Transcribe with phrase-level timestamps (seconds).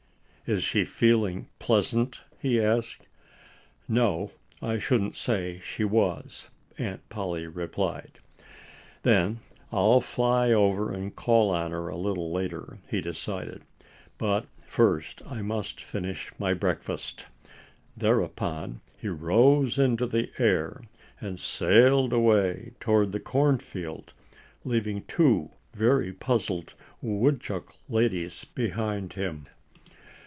[0.47, 3.03] "Is she feeling pleasant?" he asked.
[3.87, 4.31] "No,
[4.61, 8.19] I shouldn't say she was," Aunt Polly replied.
[9.03, 9.39] "Then
[9.71, 13.61] I'll fly over and call on her a little later," he decided.
[14.17, 17.27] "But first I must finish my breakfast."
[17.95, 20.81] Thereupon he rose into the air
[21.21, 24.13] and sailed away toward the cornfield,
[24.65, 29.45] leaving two very puzzled Woodchuck ladies behind him.